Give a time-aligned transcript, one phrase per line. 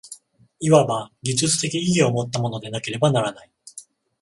[0.59, 3.51] いわば技術的意義をもったものでなければならない。